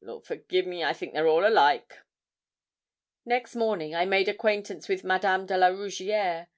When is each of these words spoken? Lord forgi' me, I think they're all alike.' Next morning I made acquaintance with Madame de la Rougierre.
Lord 0.00 0.24
forgi' 0.24 0.62
me, 0.62 0.82
I 0.82 0.94
think 0.94 1.12
they're 1.12 1.28
all 1.28 1.46
alike.' 1.46 1.98
Next 3.26 3.54
morning 3.54 3.94
I 3.94 4.06
made 4.06 4.26
acquaintance 4.26 4.88
with 4.88 5.04
Madame 5.04 5.44
de 5.44 5.58
la 5.58 5.66
Rougierre. 5.66 6.48